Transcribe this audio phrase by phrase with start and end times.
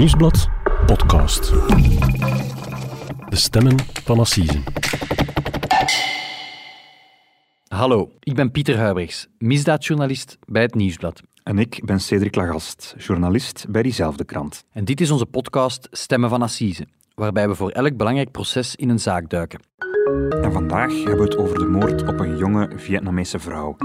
[0.00, 0.48] Nieuwsblad
[0.86, 1.52] podcast.
[3.28, 4.58] De stemmen van Assise.
[7.68, 11.22] Hallo, ik ben Pieter Huibrechts, misdaadjournalist bij het Nieuwsblad.
[11.42, 14.64] En ik ben Cedric Lagast, journalist bij diezelfde krant.
[14.72, 18.88] En dit is onze podcast Stemmen van Assise, waarbij we voor elk belangrijk proces in
[18.88, 19.60] een zaak duiken.
[20.42, 23.76] En vandaag hebben we het over de moord op een jonge Vietnamese vrouw,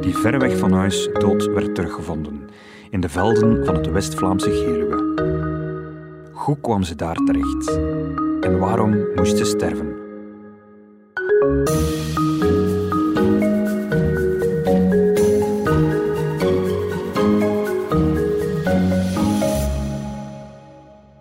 [0.00, 2.48] die ver weg van huis dood werd teruggevonden,
[2.94, 4.96] in de velden van het West-Vlaamse Geluwe.
[6.32, 7.76] Hoe kwam ze daar terecht?
[8.40, 9.92] En waarom moest ze sterven?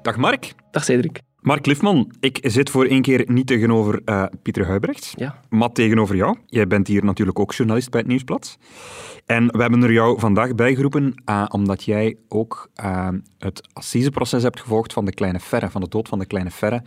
[0.02, 0.63] Dag Mark.
[0.74, 1.22] Dag Cedric.
[1.40, 5.40] Mark Lifman, ik zit voor één keer niet tegenover uh, Pieter Huibrecht, Ja.
[5.50, 6.38] maar tegenover jou.
[6.46, 8.58] Jij bent hier natuurlijk ook journalist bij het Nieuwsblad.
[9.26, 14.60] En we hebben er jou vandaag bijgeroepen uh, omdat jij ook uh, het assiseproces hebt
[14.60, 16.84] gevolgd van de Kleine Ferre, van de dood van de Kleine Ferre.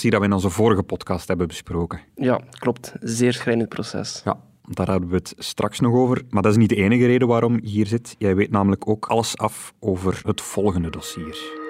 [0.00, 2.00] Hier dat we in onze vorige podcast hebben besproken.
[2.14, 2.92] Ja, klopt.
[3.00, 4.22] Zeer schrijnend proces.
[4.24, 6.22] Ja, daar hebben we het straks nog over.
[6.30, 8.14] Maar dat is niet de enige reden waarom je hier zit.
[8.18, 11.64] Jij weet namelijk ook alles af over het volgende dossier.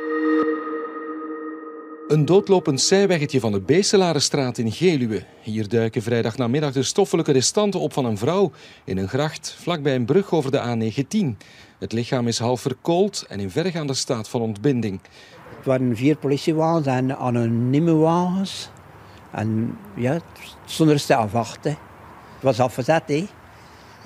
[2.09, 5.25] Een doodlopend zijweggetje van de Beeselarenstraat in Geluwe.
[5.41, 8.53] Hier duiken vrijdag namiddag de stoffelijke restanten op van een vrouw
[8.85, 11.37] in een gracht vlakbij een brug over de A19.
[11.79, 15.01] Het lichaam is half verkoold en in vergaande staat van ontbinding.
[15.57, 18.71] Het waren vier politiewagens en anonieme wagens.
[19.31, 20.21] En ja,
[20.65, 21.65] zonder stelvacht.
[21.65, 21.71] Hè.
[21.71, 23.27] Het was afgezet, hè.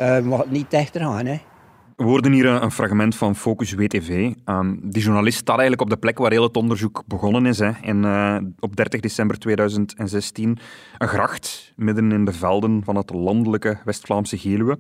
[0.01, 1.41] Uh, mocht niet dichter gaan, hè.
[2.01, 4.33] We hoorden hier een fragment van Focus WTV.
[4.45, 7.59] Um, die journalist staat eigenlijk op de plek waar heel het onderzoek begonnen is.
[7.59, 7.71] Hè.
[7.71, 10.59] En, uh, op 30 december 2016
[10.99, 14.79] een gracht midden in de velden van het landelijke West-Vlaamse Geluwe.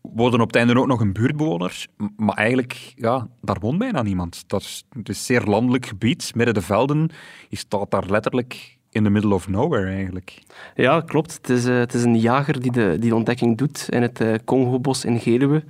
[0.00, 1.86] Worden op het einde ook nog een buurtbewoner.
[2.16, 4.44] Maar eigenlijk, ja, daar woont bijna niemand.
[4.46, 7.10] Dat is, het is een zeer landelijk gebied, midden de velden.
[7.48, 10.38] Je staat daar letterlijk in the middle of nowhere eigenlijk.
[10.74, 11.32] Ja, klopt.
[11.32, 14.20] Het is, uh, het is een jager die de, die de ontdekking doet in het
[14.20, 15.62] uh, Congobos in Geluwe.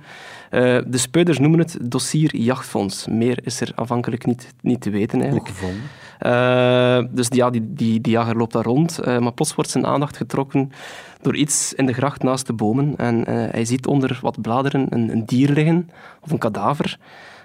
[0.51, 3.07] Uh, de speuders noemen het dossier jachtfonds.
[3.07, 5.49] Meer is er afhankelijk niet, niet te weten eigenlijk.
[5.49, 7.15] Gevonden.
[7.15, 10.71] dus ja, die, die, die jager loopt daar rond, maar plots wordt zijn aandacht getrokken
[11.21, 12.93] door iets in de gracht naast de bomen.
[12.97, 15.89] En hij ziet onder wat bladeren een, een dier liggen,
[16.21, 16.97] of een kadaver.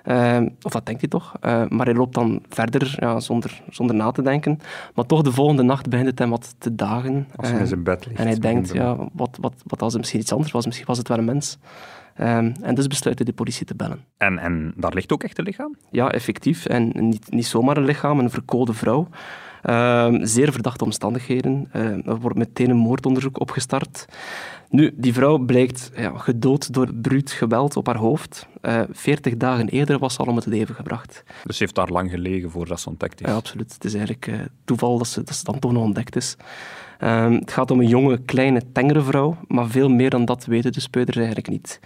[0.08, 1.32] Uh, of dat denkt hij toch.
[1.44, 4.58] Uh, maar hij loopt dan verder ja, zonder, zonder na te denken.
[4.94, 7.28] Maar toch de volgende nacht begint het hem wat te dagen.
[7.36, 8.18] Als hij in zijn bed ligt.
[8.18, 10.66] En hij denkt, ja, wat, wat, wat als het misschien iets anders was?
[10.66, 11.58] Misschien was het wel een mens.
[12.20, 14.04] Um, en dus besluit hij de politie te bellen.
[14.16, 15.76] En, en daar ligt ook echt een lichaam?
[15.90, 16.66] Ja, effectief.
[16.66, 19.08] En niet, niet zomaar een lichaam, een verkoolde vrouw.
[19.68, 21.68] Uh, zeer verdachte omstandigheden.
[21.76, 24.06] Uh, er wordt meteen een moordonderzoek opgestart.
[24.68, 28.46] Nu, die vrouw blijkt ja, gedood door bruut geweld op haar hoofd.
[28.62, 31.22] Uh, 40 dagen eerder was ze al om het leven gebracht.
[31.44, 33.28] Dus ze heeft daar lang gelegen voordat ze ontdekt is?
[33.28, 33.72] Ja, absoluut.
[33.72, 36.36] Het is eigenlijk uh, toeval dat ze, dat ze dan toch nog ontdekt is.
[37.00, 40.72] Uh, het gaat om een jonge, kleine, tengere vrouw, maar veel meer dan dat weten
[40.72, 41.80] de speuders eigenlijk niet.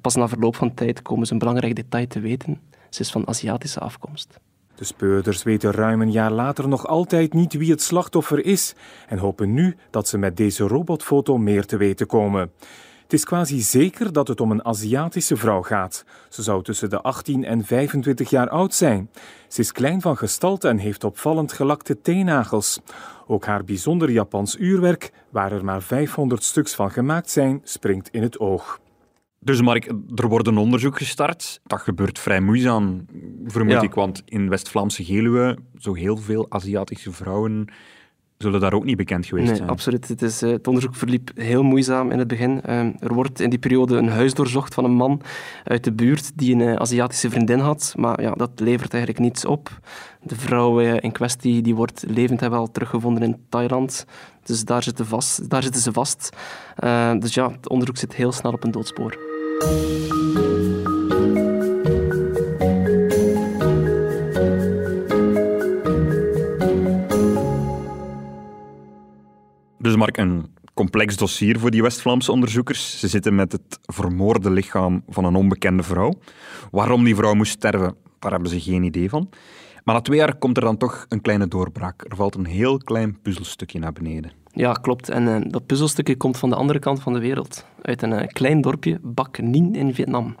[0.00, 2.60] Pas na verloop van tijd komen ze een belangrijk detail te weten.
[2.88, 4.38] Ze is van Aziatische afkomst.
[4.74, 8.74] De speurders weten ruim een jaar later nog altijd niet wie het slachtoffer is
[9.08, 12.52] en hopen nu dat ze met deze robotfoto meer te weten komen.
[13.02, 16.04] Het is quasi zeker dat het om een Aziatische vrouw gaat.
[16.28, 19.10] Ze zou tussen de 18 en 25 jaar oud zijn.
[19.48, 22.80] Ze is klein van gestalte en heeft opvallend gelakte teennagels.
[23.26, 28.22] Ook haar bijzonder Japans uurwerk, waar er maar 500 stuks van gemaakt zijn, springt in
[28.22, 28.80] het oog.
[29.44, 31.60] Dus Mark, er wordt een onderzoek gestart.
[31.64, 33.06] Dat gebeurt vrij moeizaam,
[33.46, 33.82] vermoed Ja.
[33.82, 33.94] ik.
[33.94, 37.64] Want in West-Vlaamse Geluwe, zo heel veel Aziatische vrouwen
[38.38, 39.68] zullen daar ook niet bekend geweest Nee, zijn.
[39.68, 40.08] absoluut.
[40.08, 42.62] Het, is, eh, het onderzoek verliep heel moeizaam in het begin.
[42.62, 45.20] Ehm, er wordt in die periode een huis doorzocht van een man
[45.64, 49.44] uit de buurt die een eh, Aziatische vriendin had, maar ja, dat levert eigenlijk niets
[49.44, 49.78] op.
[50.22, 54.04] De vrouw eh, in kwestie die wordt levend en wel teruggevonden in Thailand,
[54.42, 56.36] dus daar zitten, vast, daar zitten ze vast.
[56.76, 59.18] Eh, dus ja, het onderzoek zit heel snel op een doodspoor.
[69.84, 72.98] Dus Mark, een complex dossier voor die West-Vlaamse onderzoekers.
[72.98, 76.12] Ze zitten met het vermoorde lichaam van een onbekende vrouw.
[76.70, 79.28] Waarom die vrouw moest sterven, daar hebben ze geen idee van.
[79.84, 82.04] Maar na twee jaar komt er dan toch een kleine doorbraak.
[82.08, 84.30] Er valt een heel klein puzzelstukje naar beneden.
[84.52, 85.08] Ja, klopt.
[85.08, 87.64] En eh, dat puzzelstukje komt van de andere kant van de wereld.
[87.82, 90.36] Uit een eh, klein dorpje, Bac Ninh in Vietnam.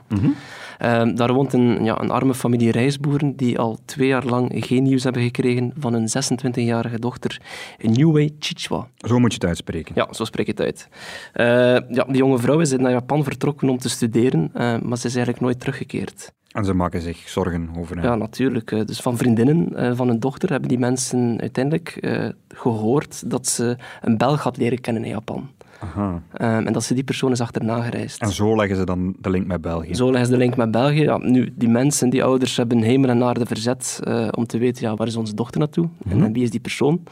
[0.78, 4.82] Eh, daar woont een, ja, een arme familie reisboeren die al twee jaar lang geen
[4.82, 7.40] nieuws hebben gekregen van hun 26-jarige dochter,
[7.78, 8.88] Niue Chichwa.
[8.96, 9.94] Zo moet je het uitspreken.
[9.94, 10.88] Ja, zo spreek ik het uit.
[11.32, 11.46] Eh,
[11.94, 14.50] ja, die jonge vrouw is naar Japan vertrokken om te studeren,
[14.82, 16.32] maar ze is eigenlijk nooit teruggekeerd.
[16.54, 18.04] En ze maken zich zorgen over hem.
[18.04, 18.86] Ja, natuurlijk.
[18.86, 23.76] Dus van vriendinnen eh, van hun dochter hebben die mensen uiteindelijk eh, gehoord dat ze
[24.02, 25.50] een Belg had leren kennen in Japan.
[25.80, 26.22] Aha.
[26.32, 28.20] Ehm, en dat ze die persoon is achterna gereisd.
[28.20, 29.94] En zo leggen ze dan de link met België.
[29.94, 31.02] Zo leggen ze de link met België.
[31.02, 34.82] Ja, nu, die mensen, die ouders, hebben hemel en aarde verzet eh, om te weten,
[34.82, 35.88] ja, waar is onze dochter naartoe?
[36.08, 37.02] En, en wie is die persoon?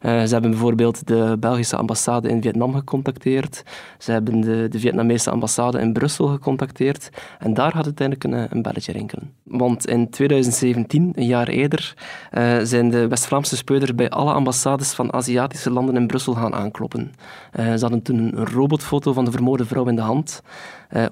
[0.00, 3.62] Eh, ze hebben bijvoorbeeld de Belgische ambassade in Vietnam gecontacteerd.
[3.98, 7.10] Ze hebben de, de Vietnamese ambassade in Brussel gecontacteerd.
[7.38, 9.32] En daar gaat uiteindelijk een, een belletje rinkelen.
[9.42, 11.94] Want in 2017, een jaar eerder,
[12.30, 17.12] eh, zijn de West-Vlaamse speuders bij alle ambassades van Aziatische landen in Brussel gaan aankloppen.
[17.52, 20.42] Eh, ze hadden toen een robotfoto van de vermoorde vrouw in de hand.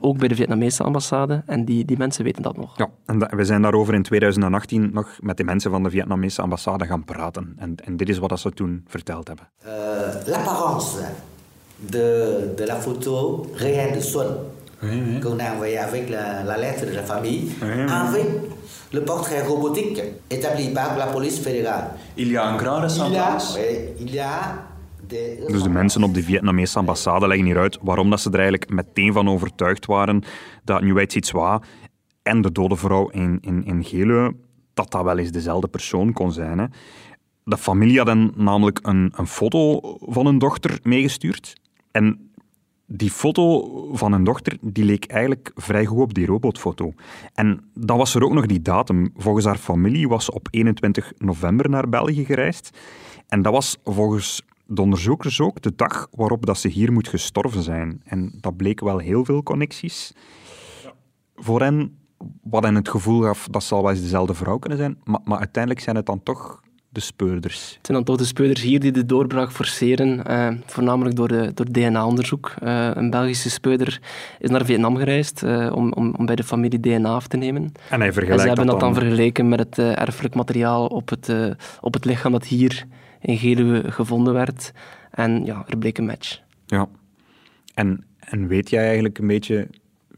[0.01, 1.43] Ook bij de Vietnamese ambassade.
[1.47, 2.79] En die, die mensen weten dat nog.
[2.79, 6.87] Ja, en we zijn daarover in 2018 nog met de mensen van de Vietnamese ambassade
[6.87, 7.55] gaan praten.
[7.57, 9.49] En, en dit is wat ze toen verteld hebben.
[9.67, 10.97] Euh, l'apparence
[11.77, 14.27] de, de la photo réelle de Sun
[15.23, 17.51] qu'on a envoyée avec la, la lettre de la famille,
[17.89, 18.27] avec
[18.93, 21.91] le portrait robotique établi par la police fédérale.
[22.17, 23.57] Il y a un grand ressemblance.
[23.57, 24.67] oui, il y a
[25.09, 28.71] des Dus de mensen op de Vietnamese ambassade leggen hieruit waarom dat ze er eigenlijk
[28.71, 30.23] meteen van overtuigd waren
[30.65, 31.61] dat Nguyen Thi Twa
[32.23, 34.35] en de dode vrouw in, in, in Geluwe,
[34.75, 36.59] dat dat wel eens dezelfde persoon kon zijn.
[36.59, 36.65] Hè.
[37.49, 41.61] De familie had hen namelijk een, een foto van hun dochter meegestuurd.
[41.91, 42.31] En
[42.87, 46.93] die foto van hun dochter die leek eigenlijk vrij goed op die robotfoto.
[47.35, 49.13] En dan was er ook nog die datum.
[49.17, 52.79] Volgens haar familie was ze op 21 november naar België gereisd.
[53.29, 57.63] En dat was volgens de onderzoekers ook de dag waarop dat ze hier moet gestorven
[57.63, 58.01] zijn.
[58.05, 60.13] En dat bleek wel heel veel connecties
[61.35, 61.99] voor hen,
[62.43, 64.99] wat hen het gevoel gaf dat ze al wel eens dezelfde vrouw kunnen zijn.
[65.05, 66.61] Maar, maar uiteindelijk zijn het dan toch
[66.99, 67.75] de speurders.
[67.77, 71.51] Het zijn dan toch de speuders hier die de doorbraak forceren, eh, voornamelijk door, de,
[71.55, 72.55] door DNA-onderzoek.
[72.61, 74.01] Eh, een Belgische speuder
[74.39, 77.63] is naar Vietnam gereisd eh, om, om, om bij de familie DNA af te nemen.
[77.63, 80.87] En hij En vergelijkt ze hebben dat dan dan vergeleken met het eh, erfelijk materiaal
[80.87, 81.51] op het, eh,
[81.81, 82.85] op het lichaam dat hier
[83.21, 84.73] in Geluwe gevonden werd.
[85.11, 86.41] En ja, er bleek een match.
[86.67, 86.89] Ja.
[87.75, 89.69] En, en weet jij eigenlijk een beetje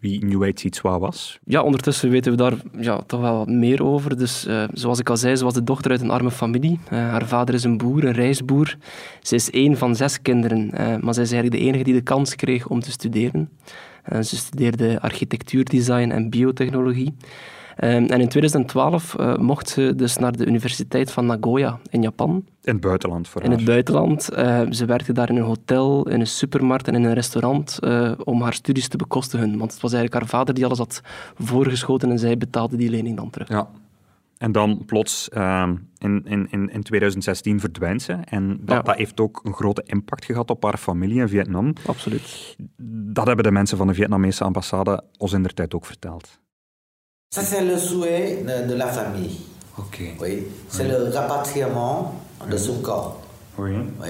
[0.01, 1.39] wie Nguyen Thi Twa was?
[1.45, 4.17] Ja, ondertussen weten we daar ja, toch wel wat meer over.
[4.17, 6.79] Dus eh, zoals ik al zei, ze was de dochter uit een arme familie.
[6.89, 8.77] Eh, haar vader is een boer, een reisboer.
[9.23, 12.01] Ze is één van zes kinderen, eh, maar zij is eigenlijk de enige die de
[12.01, 13.51] kans kreeg om te studeren.
[14.21, 17.15] Ze studeerde architectuurdesign en biotechnologie.
[17.81, 22.31] Eh, en in 2012 eh, mocht ze dus naar de Universiteit van Nagoya in Japan.
[22.63, 23.57] In het buitenland voor In haar.
[23.57, 24.29] het buitenland.
[24.29, 28.13] Eh, ze werkte daar in een hotel, in een supermarkt en in een restaurant eh,
[28.25, 29.59] om haar studies te bekostigen.
[29.59, 31.01] Want het was eigenlijk haar vader die alles had
[31.35, 33.49] voorgeschoten en zij betaalde die lening dan terug.
[33.49, 33.69] Ja.
[34.39, 38.13] En dan plots ehm, in, in, in, in 2016 verdwijnt ze.
[38.13, 38.83] En dat, Ja.
[38.83, 41.73] dat heeft ook een grote impact gehad op haar familie in Vietnam.
[41.87, 42.57] Absoluut.
[43.13, 46.39] Dat hebben de mensen van de Vietnamese ambassade ons in der tijd ook verteld.
[47.33, 49.39] Ça, c'est le souhait de, de la famille.
[49.79, 50.01] Ok.
[50.21, 52.13] Oui, c'est le rapatriement
[52.51, 53.21] de son corps.
[53.57, 53.71] Oui.
[54.01, 54.09] Oui.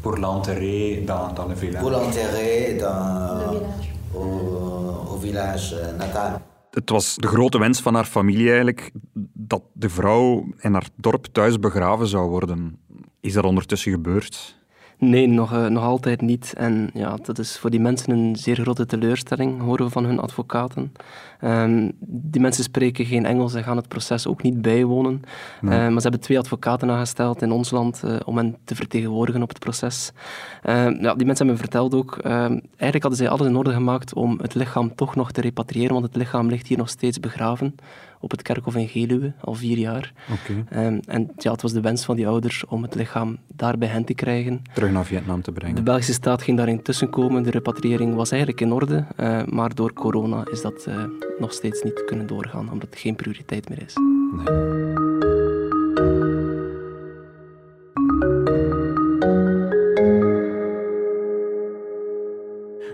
[0.00, 1.82] Pour l'enterrer dans, dans le village.
[1.82, 3.60] Pour l'enterrer dans,
[4.14, 6.40] au, au village natal.
[6.70, 8.90] Het was de grote wens van haar familie eigenlijk
[9.32, 12.78] dat de vrouw in haar dorp thuis begraven zou worden.
[13.20, 14.55] Is dat ondertussen gebeurd?
[14.98, 16.52] Nee, nog, eh, nog altijd niet.
[16.56, 20.18] En ja, dat is voor die mensen een zeer grote teleurstelling, horen we van hun
[20.18, 20.92] advocaten.
[21.40, 25.22] Ehm, die mensen spreken geen Engels en gaan het proces ook niet bijwonen.
[25.62, 29.42] Eh, maar ze hebben twee advocaten aangesteld in ons land eh, om hen te vertegenwoordigen
[29.42, 30.12] op het proces.
[30.62, 33.72] Ehm, ja, die mensen hebben me verteld ook, ehm, eigenlijk hadden zij alles in orde
[33.72, 37.20] gemaakt om het lichaam toch nog te repatriëren, want het lichaam ligt hier nog steeds
[37.20, 37.74] begraven
[38.20, 40.12] op het kerkhof in Geluwe, al vier jaar.
[40.32, 40.64] Oké.
[40.68, 43.88] Ehm, en ja, het was de wens van die ouders om het lichaam daar bij
[43.88, 44.62] hen te krijgen.
[44.74, 45.84] Terug naar Vietnam te De brengen.
[45.84, 47.42] Belgische staat ging daarin tussenkomen.
[47.42, 51.04] De repatriëring was eigenlijk in orde, eh, maar door corona is dat eh,
[51.38, 53.94] nog steeds niet kunnen doorgaan, omdat het geen prioriteit meer is.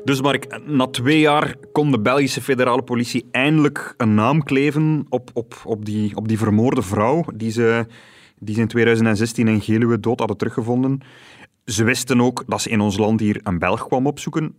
[0.05, 5.31] Dus Mark, na twee jaar kon de Belgische federale politie eindelijk een naam kleven op,
[5.35, 7.87] op, op, die, op die vermoorde vrouw die ze,
[8.39, 11.01] die ze in 2016 in Geluwe dood hadden teruggevonden.
[11.65, 14.55] Ze wisten ook dat ze in ons land hier een Belg kwam opzoeken.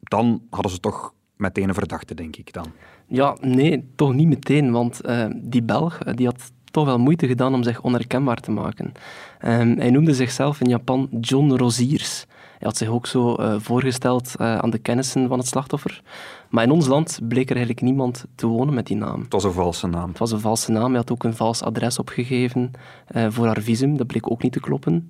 [0.00, 2.66] Dan hadden ze toch meteen een verdachte, denk ik dan.
[3.06, 7.26] Ja, nee, toch niet meteen, want eh, die Belg eh, die had toch wel moeite
[7.26, 8.92] gedaan om zich onherkenbaar te maken.
[9.38, 12.26] Ehm, hij noemde zichzelf in Japan John Rosiers.
[12.58, 16.02] Hij had zich ook zo eh, voorgesteld eh, aan de kennissen van het slachtoffer.
[16.48, 19.20] Maar in ons land bleek er eigenlijk niemand te wonen met die naam.
[19.20, 20.08] Het was een valse naam.
[20.08, 20.88] Het was een valse naam.
[20.88, 22.70] Hij had ook een vals adres opgegeven
[23.06, 23.96] eh, voor haar visum.
[23.96, 25.08] Dat bleek ook niet te kloppen.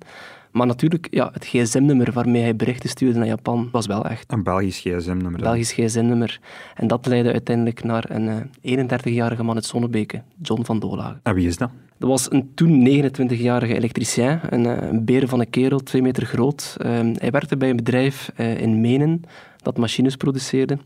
[0.51, 4.31] Maar natuurlijk, ja, het gsm-nummer waarmee hij berichten stuurde naar Japan was wel echt.
[4.31, 5.41] Een Belgisch gsm-nummer.
[5.41, 6.39] Belgisch gsm-nummer.
[6.75, 11.19] En dat leidde uiteindelijk naar een eh, 31-jarige man uit Zonnebeke, John van Doolagen.
[11.23, 11.69] En wie is dat?
[11.97, 16.25] Dat was een toen 29-jarige elektricien, een, eh, een beer van een kerel, twee meter
[16.25, 16.75] groot.
[16.77, 19.21] Ehm, hij werkte bij een bedrijf eh, in Menen
[19.61, 20.77] dat machines produceerde.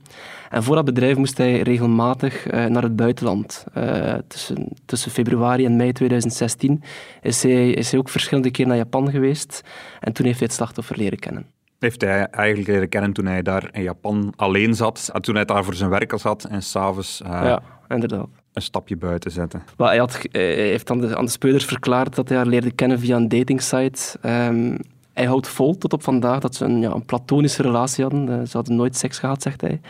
[0.50, 3.66] En voor dat bedrijf moest hij regelmatig eh, naar het buitenland.
[3.74, 6.84] Eh, tussen, tussen februari en mei 2016
[7.22, 9.62] is hij, is hij ook verschillende keer naar Japan geweest.
[10.00, 11.46] En toen heeft hij het slachtoffer leren kennen.
[11.80, 15.10] Heeft hij eigenlijk leren kennen toen hij daar in Japan alleen zat.
[15.14, 18.28] En toen hij daar voor zijn werk zat en s'avonds uh, Ja, inderdaad.
[18.54, 19.60] een stapje buiten zette.
[19.78, 22.72] Maar hij, had, hij heeft aan de, aan de speurders verklaard dat hij haar leerde
[22.72, 24.18] kennen via een datingsite.
[24.22, 24.76] Ehm,
[25.14, 28.30] hij houdt vol tot op vandaag dat ze een, ja, een platonische relatie hadden.
[28.30, 29.82] Eh, ze hadden nooit seks gehad, zegt hij.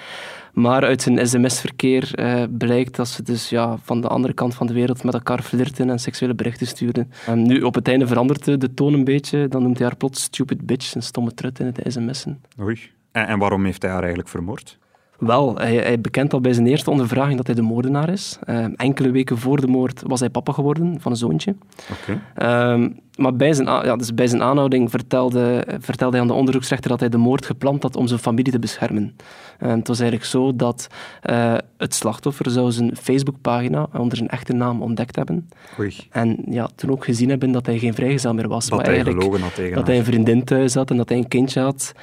[0.54, 4.68] Maar uit zijn sms-verkeer eh, blijkt dat ze dus ja, van de andere kant van
[4.68, 7.12] de wereld met elkaar flirten en seksuele berichten sturen.
[7.26, 9.48] En nu, op het einde verandert de, de toon een beetje.
[9.48, 12.42] Dan noemt hij haar plots stupid bitch, een stomme trut in het sms'en.
[12.60, 12.80] Oei.
[13.12, 14.78] En, en waarom heeft hij haar eigenlijk vermoord?
[15.18, 18.38] Wel, hij, hij bekent al bij zijn eerste ondervraging dat hij de moordenaar is.
[18.44, 21.56] Eh, enkele weken voor de moord was hij papa geworden van een zoontje.
[21.92, 22.22] Oké.
[22.36, 26.90] Ehm, maar bij zijn, ja, dus bij zijn aanhouding vertelde, vertelde hij aan de onderzoeksrechter
[26.90, 29.16] dat hij de moord gepland had om zijn familie te beschermen.
[29.60, 30.88] Ehm, het was eigenlijk zo dat
[31.22, 35.50] eh, het slachtoffer zou zijn Facebookpagina onder zijn echte naam ontdekt hebben.
[35.80, 35.96] Oei.
[36.12, 38.68] En ja, toen ook gezien hebben dat hij geen vrijgezel meer was.
[38.68, 39.90] Dat maar hij eigenlijk gelogen had tegen dat haar.
[39.90, 41.94] hij een vriendin thuis had en dat hij een kindje had.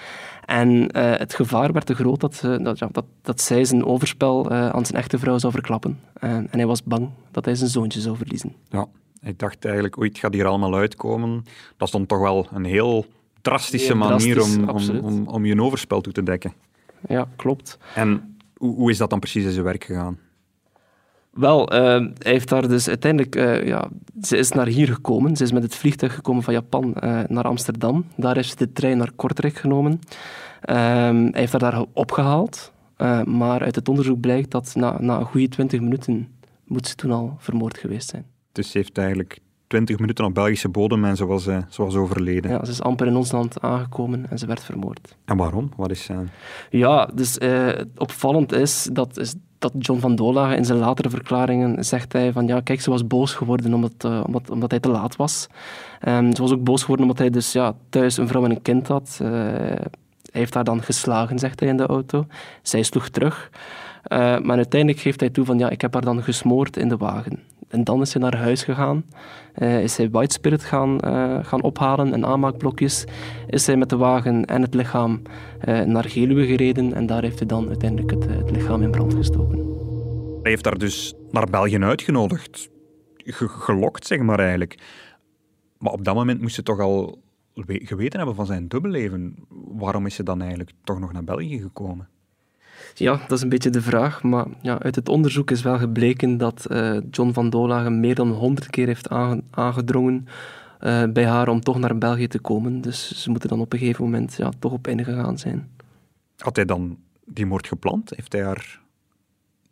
[0.50, 3.85] En eh, het gevaar werd te groot dat, eh, dat, ja, dat, dat zij zijn
[3.85, 6.00] overspel eh, aan zijn echte vrouw zou verklappen.
[6.12, 8.54] En, en hij was bang dat hij zijn zoontje zou verliezen.
[8.69, 8.87] Ja.
[9.23, 11.45] Ik dacht eigenlijk, oei, het gaat hier allemaal uitkomen.
[11.76, 13.07] Dat dan toch wel een heel
[13.40, 16.52] drastische Heel manier drastisch, om, om, om, om je overspel toe te dekken.
[17.09, 17.78] Ja, klopt.
[17.95, 20.19] En hoe, hoe is dat dan precies in zijn werk gegaan?
[21.30, 21.80] Wel, eh,
[22.18, 23.37] hij heeft daar dus uiteindelijk...
[23.37, 23.88] eh, ja,
[24.22, 25.37] ze is naar hier gekomen.
[25.37, 28.04] Ze is met het vliegtuig gekomen van Japan eh, naar Amsterdam.
[28.16, 30.00] Daar heeft ze de trein naar Kortrijk genomen.
[30.60, 32.72] Ehm, hij heeft haar daar opgehaald.
[32.96, 36.28] Eh, maar uit het onderzoek blijkt dat na, na een goede 20 minuten
[36.64, 38.25] moet ze toen al vermoord geweest zijn.
[38.52, 42.50] Dus ze heeft eigenlijk 20 minuten op Belgische bodem en ze was, ze was overleden.
[42.50, 45.16] Ja, ze is amper in ons land aangekomen en ze werd vermoord.
[45.25, 45.70] En waarom?
[45.76, 46.08] Wat is.
[46.70, 51.85] Ja, dus eh, opvallend is dat, is dat John van Dolagen in zijn latere verklaringen
[51.85, 54.88] zegt hij van ja, kijk, ze was boos geworden omdat, eh, omdat, omdat hij te
[54.88, 55.47] laat was.
[56.00, 58.62] Ehm, ze was ook boos geworden omdat hij dus ja, thuis een vrouw en een
[58.62, 59.19] kind had.
[59.23, 59.29] Eh,
[60.31, 62.26] hij heeft haar dan geslagen, zegt hij in de auto.
[62.62, 63.50] Zij sloeg terug.
[64.02, 66.97] Eh, maar uiteindelijk geeft hij toe van ja, ik heb haar dan gesmoord in de
[66.97, 67.38] wagen.
[67.70, 69.04] En dan is hij naar huis gegaan,
[69.54, 73.04] eh, is hij White Spirit gaan, eh, gaan ophalen en aanmaakblokjes.
[73.46, 75.22] Is hij met de wagen en het lichaam
[75.60, 79.14] eh, naar Geluwe gereden en daar heeft hij dan uiteindelijk het, het lichaam in brand
[79.14, 79.58] gestoken.
[80.42, 82.68] Hij heeft haar dus naar België uitgenodigd.
[83.16, 84.78] Ge- gelokt, zeg maar eigenlijk.
[85.78, 87.22] Maar op dat moment moest ze toch al
[87.54, 89.36] we- geweten hebben van zijn dubbelleven.
[89.72, 92.08] Waarom is ze dan eigenlijk toch nog naar België gekomen?
[92.94, 94.22] Ja, dat is een beetje de vraag.
[94.22, 98.30] Maar ja, uit het onderzoek is wel gebleken dat eh, John van Dolagen meer dan
[98.30, 100.26] honderd keer heeft aange- aangedrongen
[100.78, 102.80] eh, bij haar om toch naar België te komen.
[102.80, 105.70] Dus ze moeten dan op een gegeven moment ja, toch op ingegaan zijn.
[106.37, 108.12] Had hij dan die moord gepland?
[108.16, 108.80] Heeft hij haar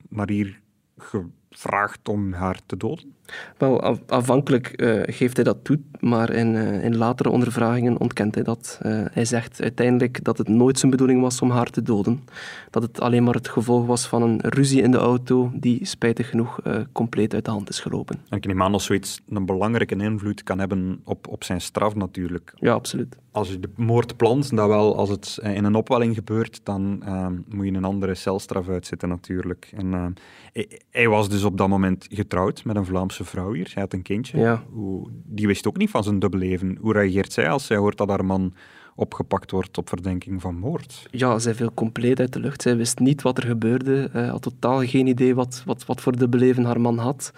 [0.08, 0.60] naar hier
[0.98, 3.14] gevraagd om haar te doden?
[3.58, 8.34] Wel, af- afhankelijk eh, geeft hij dat toe, maar in, eh, in latere ondervragingen ontkent
[8.34, 8.78] hij dat.
[8.82, 12.24] Eh, hij zegt uiteindelijk dat het nooit zijn bedoeling was om haar te doden.
[12.70, 16.28] Dat het alleen maar het gevolg was van een ruzie in de auto die spijtig
[16.28, 16.60] genoeg
[16.92, 18.20] compleet uit de hand is gelopen.
[18.28, 21.94] En ik neem aan dat zoiets een belangrijke invloed kan hebben op, op zijn straf
[21.94, 22.52] natuurlijk.
[22.54, 23.16] Ja, absoluut.
[23.30, 27.02] Als je de moord plant, dan wel als het in een opwelling gebeurt, dan
[27.48, 29.72] moet je een andere celstraf uitzetten natuurlijk.
[29.76, 30.14] En,
[30.52, 33.68] hij, hij was dus op dat moment getrouwd met een Vlaamse vrouw hier.
[33.68, 34.38] Zij had een kindje.
[34.38, 34.62] Ja.
[34.72, 36.78] Hoe, die wist ook niet van zijn dubbelleven.
[36.80, 38.54] Hoe reageert zij als zij hoort dat haar man
[38.94, 41.06] opgepakt wordt op verdenking van moord?
[41.10, 42.62] Ja, zij viel compleet uit de lucht.
[42.62, 44.10] Zij wist niet wat er gebeurde.
[44.12, 47.32] eh had totaal geen idee wat, wat, wat voor de beleven haar man had.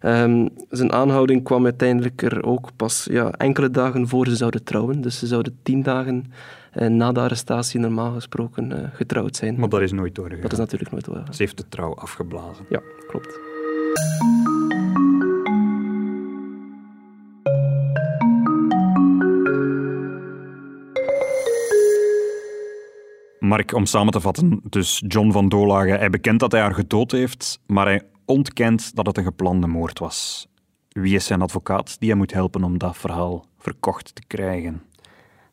[0.00, 5.00] Ehm, zijn aanhouding kwam uiteindelijk er ook pas ja, enkele dagen voor ze zouden trouwen.
[5.00, 6.24] Dus ze zouden tien dagen
[6.72, 9.58] eh, na de arrestatie normaal gesproken eh, getrouwd zijn.
[9.58, 10.42] Maar dat is nooit doorgegaan.
[10.42, 11.34] Dat is natuurlijk nooit waar.
[11.34, 12.64] Ze heeft de trouw afgeblazen.
[12.68, 13.38] Ja, klopt.
[23.46, 27.10] Mark, om samen te vatten, dus John van Dolagen, hij bekent dat hij haar gedood
[27.10, 30.48] heeft, maar hij ontkent dat het een geplande moord was.
[30.88, 34.82] Wie is zijn advocaat die hem moet helpen om dat verhaal verkocht te krijgen?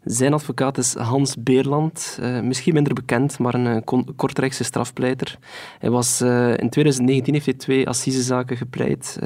[0.04, 3.84] Zijn advocaat is Hans Beerland, eh, misschien minder bekend, maar een
[4.16, 5.38] Kortrijkse strafpleiter.
[5.80, 9.20] Hij was, eh, in 2019 heeft hij twee assisezaken gepleit,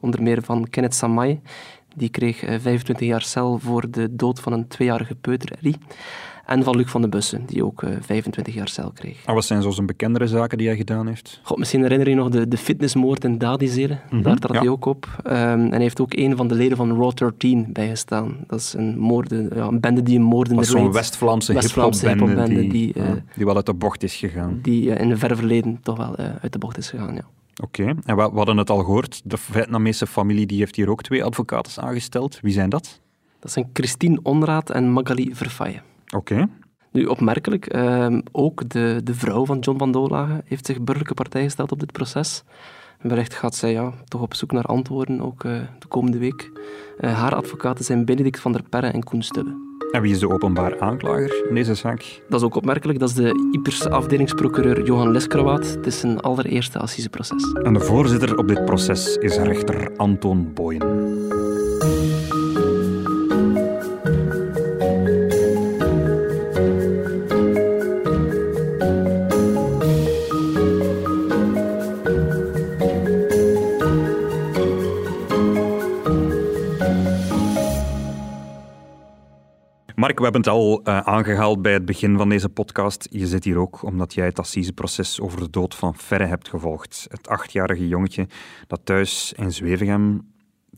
[0.00, 1.40] onder meer van Kenneth Samai,
[1.96, 5.58] Die kreeg 25 jaar cel voor de dood van een tweejarige peuter.
[6.46, 9.24] En van Luc van den Bussen, die ook 25 jaar cel kreeg.
[9.24, 11.40] En wat zijn zo zijn bekendere zaken die hij gedaan heeft?
[11.42, 14.00] God, misschien herinner je nog de, de fitnessmoord in Dadizelen.
[14.10, 15.08] Mm Daar trad hij ook op.
[15.26, 18.36] Um, en hij heeft ook een van de leden van Raw 13 bijgestaan.
[18.46, 21.74] Dat is een, moorden, ja, een bende die een moordende Dat is zo'n West-Vlaamse West
[21.74, 24.58] hip-hop-bende hip die, die, uh, die wel uit de bocht is gegaan.
[24.62, 27.24] Die uh, in het verre verleden toch wel uh, uit de bocht is gegaan, ja.
[27.62, 27.94] Oké, okay.
[28.04, 29.20] en we, we, hadden het al gehoord.
[29.24, 32.38] De Vietnamese familie die heeft hier ook twee advocaten aangesteld.
[32.42, 33.00] Wie zijn dat?
[33.38, 35.80] Dat zijn Christine Onraad en Magali Verfaye.
[36.14, 36.32] Oké.
[36.32, 36.48] Okay.
[36.92, 41.42] Nu, opmerkelijk, uh, ook de, de vrouw van John van Doorlagen heeft zich burgerlijke partij
[41.42, 42.44] gesteld op dit proces.
[42.98, 46.50] En wellicht gaat zij ja, toch op zoek naar antwoorden, ook uh, de komende week.
[47.00, 49.72] Uh, haar advocaten zijn Benedict van der Perre en Koen Stubbe.
[49.90, 52.22] En wie is de openbaar aanklager in deze zaak?
[52.28, 52.98] Dat is ook opmerkelijk.
[52.98, 55.66] Dat is de Ieperse afdelingsprocureur Johan Leskrawaat.
[55.66, 57.52] Het is zijn allereerste assiseproces.
[57.52, 61.23] En de voorzitter op dit proces is rechter Anton Boyen.
[80.04, 83.06] Mark, we hebben het al uh, aangehaald bij het begin van deze podcast.
[83.10, 87.06] Je zit hier ook omdat jij het assiseproces over de dood van Ferre hebt gevolgd.
[87.10, 88.26] Het achtjarige jongetje
[88.66, 90.32] dat thuis in Zwevegem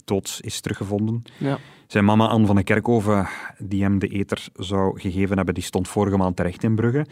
[0.04, 1.22] dood is teruggevonden.
[1.38, 1.58] Ja.
[1.86, 3.28] Zijn mama Anne van de Kerkhoven,
[3.58, 7.06] die hem de eter zou gegeven hebben, die stond vorige maand terecht in Brugge.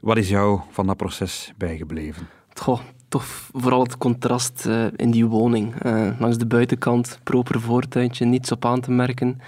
[0.00, 2.28] Wat is jou van dat proces bijgebleven?
[2.54, 5.84] Goh, toch vooral het contrast uh, in die woning.
[5.84, 9.40] Uh, langs de buitenkant, proper voortuintje, niets op aan te merken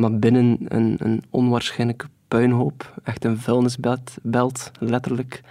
[0.00, 3.00] maar binnen een, een onwaarschijnlijke puinhoop.
[3.04, 5.42] Echt een vuilnisbelt, belt, letterlijk.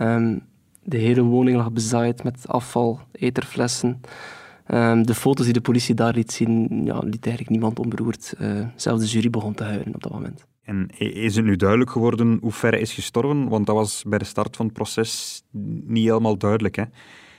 [0.00, 0.42] Um,
[0.82, 4.00] de hele woning lag bezaaid met afval, eterflessen.
[4.68, 8.34] Um, de foto's die de politie daar liet zien, ja, liet eigenlijk niemand onberoerd.
[8.40, 10.46] Uh, zelfs de jury begon te huilen op dat moment.
[10.62, 13.48] En is het nu duidelijk geworden hoe ver hij is gestorven?
[13.48, 15.42] Want dat was bij de start van het proces
[15.86, 16.76] niet helemaal duidelijk.
[16.76, 16.84] Hè?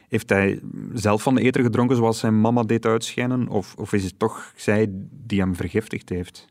[0.07, 0.59] Heeft hij
[0.93, 3.47] zelf van de eter gedronken zoals zijn mama deed uitschijnen?
[3.47, 6.47] Of, of is het toch zij die hem vergiftigd heeft?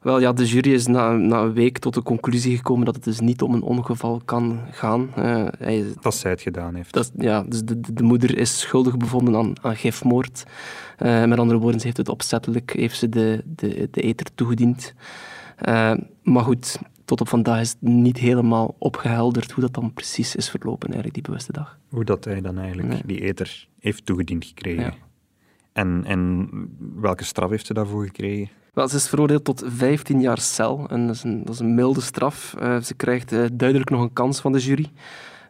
[0.00, 3.04] Wel ja, de jury is na, na een week tot de conclusie gekomen dat het
[3.04, 5.10] dus niet om een ongeval kan gaan.
[5.18, 6.92] Uh, hij, dat zij het gedaan heeft.
[6.92, 10.44] Dat, ja, dus de, de, de, moeder is schuldig bevonden aan, aan gifmoord.
[10.98, 14.94] Uh, met andere woorden, ze heeft het opzettelijk, heeft ze de, de, de eter toegediend.
[15.68, 20.36] Uh, maar goed, tot op vandaag is het niet helemaal opgehelderd hoe dat dan precies
[20.36, 21.78] is verlopen, eigenlijk, die bewuste dag.
[21.88, 23.02] Hoe dat hij dan eigenlijk nee.
[23.04, 24.82] die eter heeft toegediend gekregen.
[24.82, 24.94] Ja.
[25.72, 26.48] En, en
[26.94, 28.58] welke straf heeft ze daarvoor gekregen?
[28.72, 30.86] Wel, ze is veroordeeld tot 15 jaar cel.
[30.88, 32.54] En dat, is een, een milde straf.
[32.58, 34.90] Uh, ze krijgt uh, duidelijk nog een kans van de jury.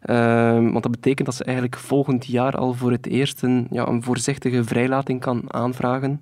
[0.05, 3.87] Uh, want dat betekent dat ze eigenlijk volgend jaar al voor het eerst een, ja,
[3.87, 6.21] een voorzichtige vrijlating kan aanvragen.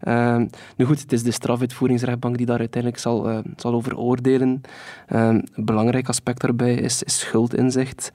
[0.00, 4.60] Ehm, nu goed, het is de strafuitvoeringsrechtbank die daar uiteindelijk zal, zal over oordelen.
[5.06, 8.12] Ehm, een belangrijk aspect daarbij is, is schuldinzicht.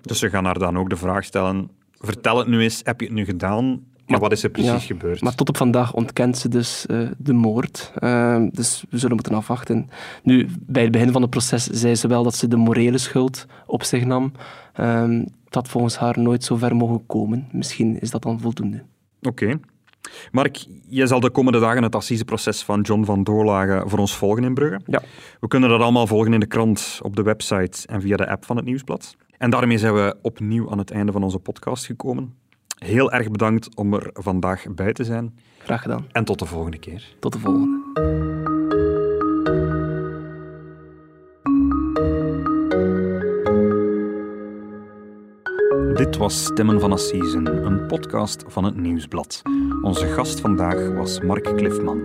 [0.00, 3.06] Dus ze gaan haar dan ook de vraag stellen: vertel het nu eens, heb je
[3.06, 3.91] het nu gedaan?
[4.12, 5.20] Maar wat is er precies ja, gebeurd?
[5.20, 7.92] Maar tot op vandaag ontkent ze dus uh, de moord.
[7.98, 9.88] Uh, dus we zullen moeten afwachten.
[10.22, 13.46] Nu, bij het begin van het proces zei ze wel dat ze de morele schuld
[13.66, 14.32] op zich nam.
[14.80, 17.48] Uh, dat volgens haar nooit zo ver mogen komen.
[17.52, 18.82] Misschien is dat dan voldoende.
[19.22, 19.44] Oké.
[19.44, 19.60] Okay.
[20.30, 24.44] Mark, jij zal de komende dagen het assiseproces van John van Doorlagen voor ons volgen
[24.44, 24.80] in Brugge.
[24.86, 25.02] Ja.
[25.40, 28.44] We kunnen dat allemaal volgen in de krant, op de website en via de app
[28.44, 29.16] van het Nieuwsblad.
[29.38, 32.34] En daarmee zijn we opnieuw aan het einde van onze podcast gekomen.
[32.82, 35.38] Heel erg bedankt om er vandaag bij te zijn.
[35.58, 36.06] Graag gedaan.
[36.12, 37.14] En tot de volgende keer.
[37.18, 37.80] Tot de volgende.
[45.94, 49.42] Dit was Stemmen van Assisen, een podcast van het Nieuwsblad.
[49.82, 52.00] Onze gast vandaag was Mark Cliffman.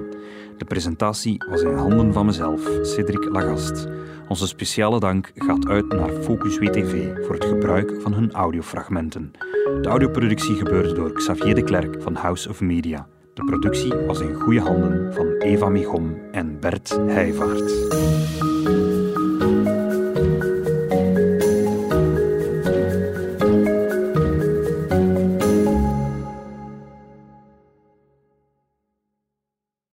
[0.58, 3.88] De presentatie was in handen van mezelf, Cedric Lagast.
[4.28, 9.32] Onze speciale dank gaat uit naar Focus WTV voor het gebruik van hun audiofragmenten.
[9.68, 13.08] De audioproductie gebeurde door Xavier de Klerk van House of Media.
[13.34, 18.47] De productie was in goede handen van Eva Michom en Bert Heijvaart.